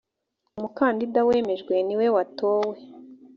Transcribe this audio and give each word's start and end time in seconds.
umukandida 0.57 1.19
wemejwe 1.27 1.73
niwe 1.87 2.07
watowe. 2.15 2.77